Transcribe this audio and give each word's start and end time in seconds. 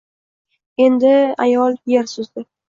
Endi… 0.85 1.11
Ayol 1.45 1.79
yer 1.93 2.11
suzdi 2.17 2.47